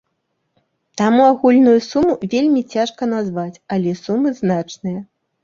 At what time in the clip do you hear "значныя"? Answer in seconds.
4.43-4.99